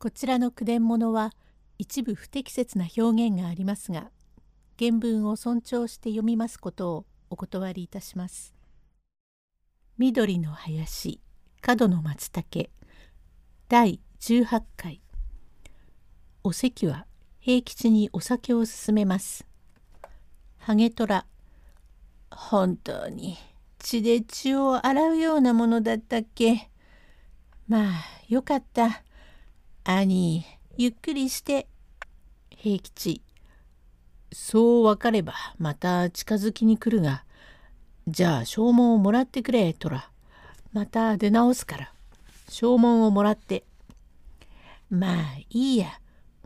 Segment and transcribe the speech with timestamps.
[0.00, 1.32] こちらの句伝物は
[1.76, 4.12] 一部不適切な表現がありますが
[4.78, 8.54] 原文を尊重して読みますことをお断りいたします。
[9.96, 11.20] 緑の林
[11.60, 12.70] 角の松茸
[13.68, 15.00] 第18回
[16.44, 17.04] お席は
[17.40, 19.48] 平吉にお酒を勧めます。
[20.58, 21.26] ハゲトラ
[22.30, 23.36] 本当に
[23.80, 26.70] 血で血を洗うようなものだったっけ
[27.66, 29.02] まあよかった。
[29.90, 30.44] 兄
[30.76, 31.66] ゆっくりして
[32.50, 33.22] 平吉。
[34.30, 37.24] そう分かればまた近づきに来るが
[38.06, 40.10] じゃあ証文をもらってくれトラ。
[40.74, 41.92] また出直すから。
[42.50, 43.64] 証文をもらって。
[44.90, 45.98] まあいいや。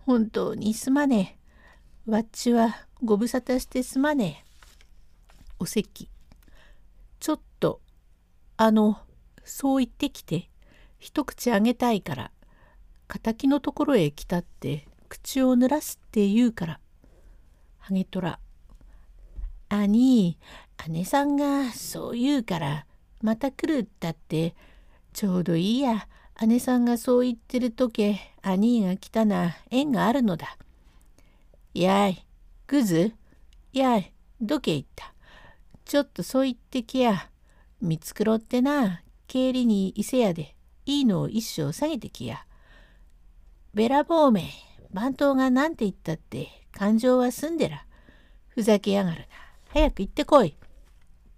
[0.07, 1.37] 本当にすまね
[2.07, 2.11] え。
[2.13, 5.53] わっちはご無沙汰してすまねえ。
[5.59, 6.09] お席
[7.19, 7.81] ちょっと
[8.57, 9.01] あの
[9.43, 10.49] そう言ってきて
[11.01, 12.31] 一口あげたいから。
[13.19, 16.81] 敵のところへ来たって口を濡らすって言うから。
[17.79, 18.39] ハゲトラ。
[19.69, 20.39] 兄、
[20.89, 22.87] 姉さんがそう言うから
[23.23, 24.55] また来るったって
[25.13, 26.07] ちょうどいいや。
[26.47, 30.57] 姉さんがそう言ってるとけ兄が来たな縁があるのだ。
[31.75, 32.27] やい、
[32.67, 33.15] グズ
[33.73, 35.15] やい、どけ行った。
[35.85, 37.29] ちょっとそう言ってきや。
[37.81, 40.55] 見繕ってな、経理に伊勢屋で
[40.85, 42.45] いいのを一生下げてきや。
[43.75, 44.51] べらぼうめ
[44.93, 47.87] 番頭が何て言ったって感情は済んでら。
[48.49, 49.27] ふざけやがるな。
[49.69, 50.59] 早く行ってこい。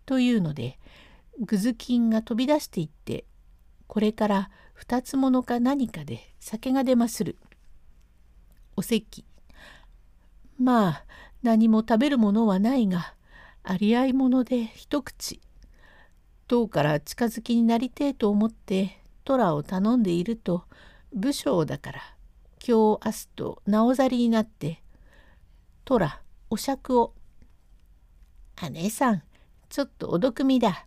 [0.05, 0.81] というので
[1.39, 3.25] ぐず金が飛び出していって
[3.87, 7.39] これから二つものか何かで酒が出まする。
[8.75, 9.25] お席。
[10.59, 11.05] まあ
[11.45, 13.15] 何も食べるものはないが
[13.63, 15.41] あり合いもので一口。
[16.49, 20.65] 塔から近づきになりてえと思って虎を頼んでいると
[21.13, 22.14] 武将だから
[22.67, 24.83] 今日明日となおざりになって
[25.85, 27.13] 「とらお酌を」
[28.73, 29.23] 「姉さん
[29.69, 30.87] ちょっとお毒味だ」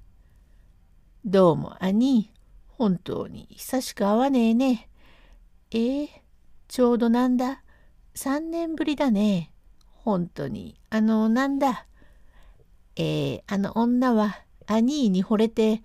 [1.24, 2.32] 「どうも兄
[2.68, 4.90] 本当に久しく会わねえね。
[5.70, 6.10] えー、
[6.68, 7.64] ちょうどなんだ。
[8.16, 9.52] 3年ぶりだね。
[9.98, 11.86] 本当にあのなんだ。
[12.96, 15.84] えー、あの女は兄に惚れて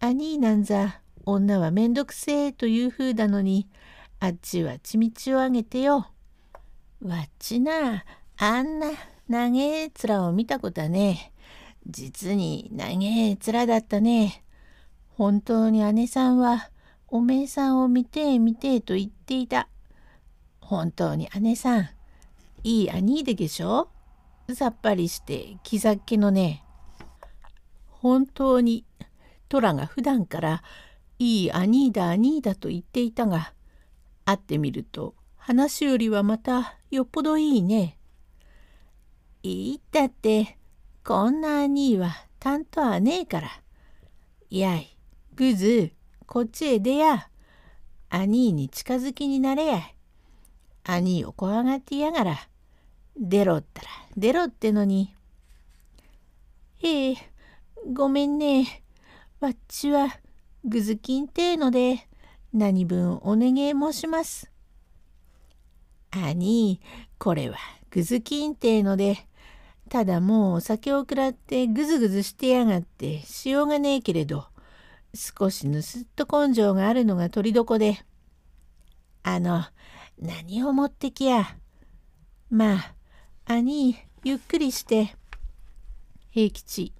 [0.00, 3.68] 兄なんざ女はめんどくせえという風なのに
[4.22, 6.06] あっちはちみちをあげてよ。
[7.02, 8.04] わっちな、
[8.36, 8.90] あんな
[9.28, 11.32] 長え面を見たことはね
[11.86, 14.44] 実に長え面だったね。
[15.16, 16.68] 本当に姉さんは
[17.08, 19.68] おめえさんを見てえ見てえと言っていた。
[20.60, 21.88] 本当に姉さん、
[22.62, 23.88] いい兄ででしょ？
[24.54, 26.62] さっぱりして気ざっけのね。
[27.88, 28.84] 本当に
[29.48, 30.62] 虎が普段から
[31.18, 33.54] いい兄だ兄だと言っていたが
[34.30, 37.98] 会ってみると話よりはまたよっぽどいいね。
[39.42, 40.56] いったって
[41.04, 43.50] こんな兄はたんとはねえから。
[44.50, 44.96] やい
[45.34, 45.92] グズ
[46.26, 47.28] こっちへ出や。
[48.08, 49.82] 兄に近づきになれや。
[50.84, 52.48] 兄を怖がってやがら。
[53.16, 55.14] 出ろったら出ろってのに。
[56.78, 57.16] へえ
[57.92, 58.82] ごめんね。
[59.40, 60.08] わっちは
[60.64, 62.06] ぐずきんてえので
[62.52, 64.50] 何分お願い申します。
[66.10, 66.80] 兄、
[67.18, 67.56] これは
[67.90, 69.18] ぐずきんてえので、
[69.88, 74.46] ただもうお酒を食らってぐずぐずしてやがってしようがねえけれど、
[75.14, 77.98] 少し盗っと根性があるのが取り床で。
[79.22, 79.64] あの、
[80.18, 81.56] 何を持ってきや。
[82.50, 82.94] まあ、
[83.46, 85.14] 兄、ゆっくりして。
[86.30, 86.92] 平吉。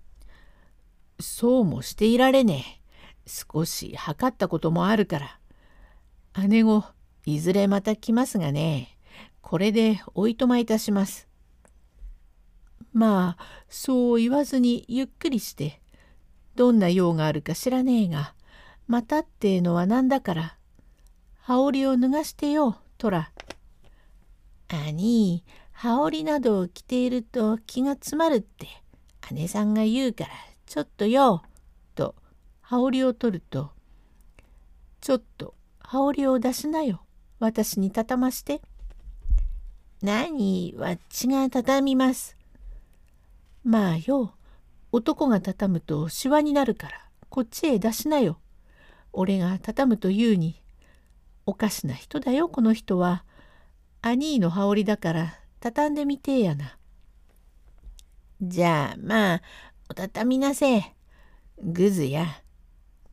[1.21, 2.81] そうもしていられねえ。
[3.27, 5.40] 少し測ったこともあるから。
[6.39, 6.85] 姉子
[7.27, 8.97] いずれまた来ますがね
[9.41, 11.29] これでおいとまいたします。
[12.93, 15.81] まあそう言わずにゆっくりして
[16.57, 18.35] どんな用があるか知らねえが
[18.87, 20.57] またってえのは何だから
[21.41, 23.33] 羽織を脱がしてよトラ。
[24.69, 28.69] 兄羽織などを着ていると気が詰まるって
[29.33, 30.31] 姉さんが言うから
[30.67, 31.43] ちょっとよ
[31.95, 32.15] と
[32.61, 33.71] 羽織を取ると
[35.01, 35.55] ちょっと
[35.93, 37.01] 羽織を出しなよ。
[37.41, 38.63] 私に畳まして。
[40.03, 40.73] 何？
[40.79, 42.37] わっちが畳みます。
[43.65, 44.35] まあよ、
[44.93, 48.39] 男が畳むとシワになるから、こっちへ出しなよ。
[49.13, 50.63] 俺が畳むと言うに。
[51.45, 53.25] おかしな人だよ、この人は。
[54.01, 56.79] 兄の羽織だから畳んでみてえやな。
[58.41, 59.43] じゃあまあ
[59.91, 60.95] お畳みなせえ。
[61.61, 62.27] ぐずや。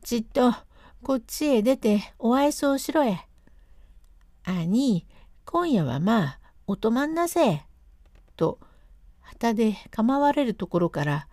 [0.04, 0.54] ちっと
[1.02, 3.24] こっちへ出てお愛想しろや。
[4.44, 5.06] 兄
[5.44, 7.62] 今夜はまあお泊まんなせ」
[8.36, 8.58] と
[9.20, 11.28] 旗で構われるところから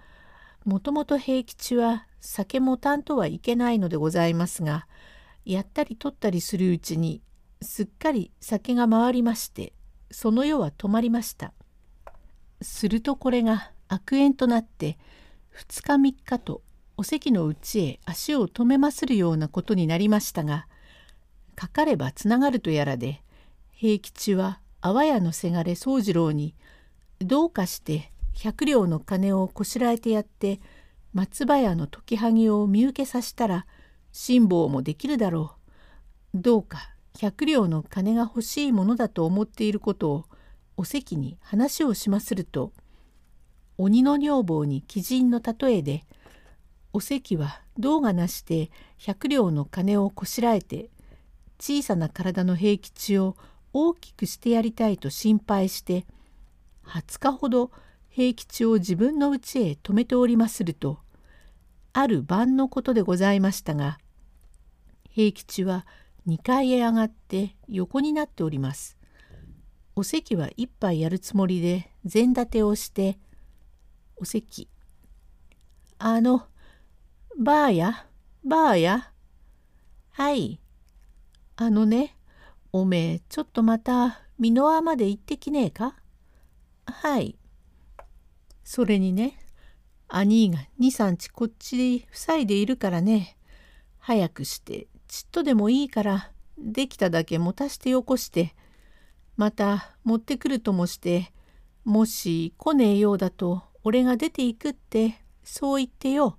[0.65, 4.87] もともと平吉は酒もたんとはいけないのでございますが
[5.45, 7.21] やったり取ったりするうちに
[7.61, 9.73] すっかり酒が回りまして
[10.11, 11.53] その世は止まりました。
[12.61, 14.97] するとこれが悪縁となって
[15.53, 16.61] 2日3日と
[16.97, 20.67] お席のうちへ足を止めまするようなことになりましたが
[21.55, 23.21] かかればつながるとやらで
[23.71, 26.55] 平吉は阿波屋のせがれ宗次郎に
[27.19, 30.59] どうかして百両の金をこしらえてやって
[31.13, 33.65] 松葉屋の解きはぎを見受けさせたら
[34.11, 35.55] 辛抱もできるだろ
[36.33, 36.39] う。
[36.41, 40.25] どうか百両の金が欲しいものだと思っていることを
[40.75, 42.73] お関に話をしますると
[43.77, 46.03] 鬼の女房に鬼人の例えで
[46.95, 50.89] お関は銅がなして百両の金をこしらえて
[51.59, 53.35] 小さな体の平吉を
[53.73, 56.05] 大きくしてやりたいと心配して
[56.85, 57.71] 20日ほど
[58.07, 60.99] 平吉を自分の家へ泊めておりますると
[61.91, 63.97] ある晩のことでございましたが
[65.09, 65.85] 平吉は
[66.25, 68.97] 2階へ上がって横になっております。
[69.97, 73.19] お席は一杯やるつもりで膳立てをして
[74.15, 74.69] 「お席
[75.99, 76.47] あの
[77.37, 78.05] ばあや？
[78.45, 79.11] ばあや？
[80.11, 80.61] はい。
[81.57, 82.15] あのね
[82.71, 85.95] おめえちょっとまた美濃輪まで行ってきねえか？
[86.85, 87.37] はい。
[88.63, 89.37] それにね
[90.07, 93.37] 兄が23日こっちで塞いでいるからね。
[93.99, 98.55] 早くしてちっとでもいいからできただけ持たしてよこして。
[99.35, 101.33] また持ってくるともして
[101.83, 106.37] もし来ねえようだと俺が出ていくってそう言ってよ。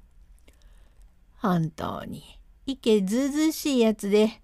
[1.39, 4.41] 本当にいけずうずうしいやつで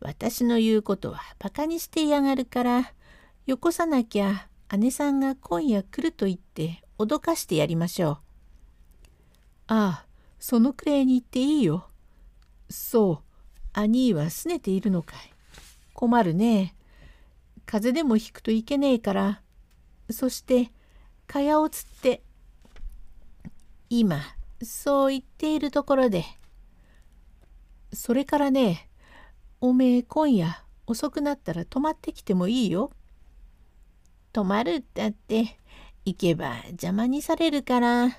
[0.00, 2.92] 私の言うことはバカにしてやがるから
[3.46, 4.48] よこさなきゃ
[4.78, 8.18] 姉さんが今夜来ると言って脅かしてやりましょう。
[9.66, 10.06] ああ
[10.38, 11.88] そのくらいに言っていいよ。
[12.68, 13.30] そう
[13.72, 15.18] 兄は拗ねているのかい。
[15.92, 16.74] 困るね。
[17.66, 19.42] 風邪でもひくといけねえから。
[20.10, 20.72] そして
[21.26, 22.22] 蚊帳をつって
[23.88, 24.20] 今
[24.62, 26.24] そう言っているところで。
[27.92, 28.88] それからね
[29.60, 32.90] おめえ今夜遅くなったら泊まってきてもいいよ。
[34.32, 35.58] 泊まるったって
[36.04, 38.18] 行けば邪魔にされるから。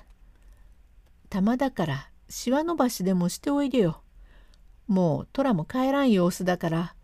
[1.30, 4.02] 玉だからしわ伸ばしでもしておいでよ。
[4.86, 6.94] もう虎も帰らん様子だから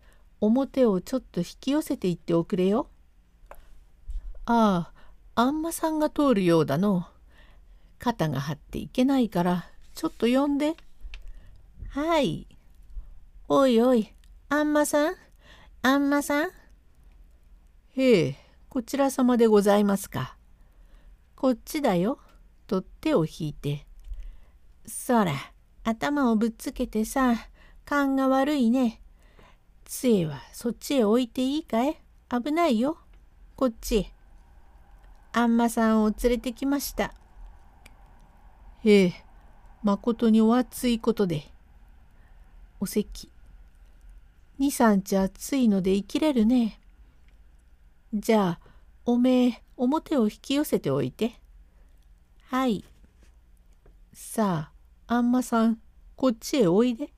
[0.41, 2.87] 表をちょっと引き寄せていっておくれよ。
[4.45, 4.91] あ
[5.35, 7.07] あ、あんまさんが通るようだの。
[7.99, 10.75] 肩が張っていけないからちょっと呼んで。
[11.89, 12.47] はい。
[13.47, 14.13] おいおい、
[14.49, 15.15] あんまさん？
[15.81, 16.49] あんまさん？
[17.95, 18.35] へえ、
[18.69, 20.37] こちら様でございますか。
[21.35, 22.19] こっちだよ。
[22.67, 23.85] と手を引いて。
[24.85, 25.33] そら、
[25.83, 27.35] 頭をぶっつけてさ、
[27.85, 29.01] 勘が悪いね。
[29.85, 31.97] 杖はそっちへ置いていいかい？
[32.29, 32.99] 危ないよ。
[33.55, 34.13] こっち。
[35.33, 37.13] あんまさんを連れてきました。
[38.85, 39.13] へえ、
[39.83, 41.43] まことにお熱いことで。
[42.79, 43.29] お席。
[44.57, 46.79] 二三日暑いので生きれるね。
[48.13, 48.59] じゃあ、
[49.05, 51.33] おめえ、表を引き寄せておいて。
[52.45, 52.85] はい。
[54.13, 54.71] さ
[55.07, 55.79] あ、あんまさん、
[56.15, 57.09] こっちへおいで。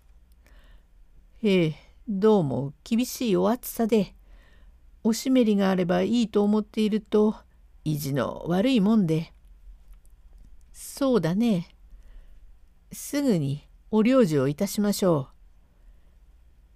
[1.43, 1.75] ええ、
[2.07, 4.15] どうも厳しいお暑さで、
[5.03, 7.35] おしめりがあればいいと思っていると、
[7.83, 9.31] 意地の悪いもんで。
[10.83, 11.67] そうだね。
[12.91, 15.29] すぐにお療治をいたしましょ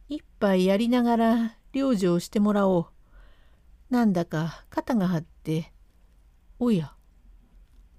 [0.10, 0.14] う。
[0.14, 2.86] 一杯やりながら療治をしてもらおう。
[3.90, 5.74] なんだか肩が張って、
[6.60, 6.94] おや、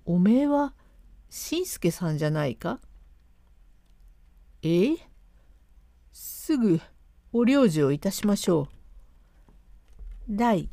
[0.05, 0.75] おめえは
[1.29, 2.79] しんすけさんじゃないか？
[4.63, 4.97] ええ？
[6.13, 6.81] すぐ
[7.33, 8.69] お領事をいたしましょ
[10.29, 10.37] う。
[10.37, 10.71] 第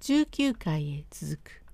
[0.00, 1.65] 19回へ続く。